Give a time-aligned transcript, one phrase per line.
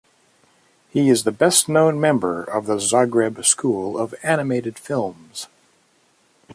[0.89, 5.45] He is the best known member of the Zagreb school of animated films.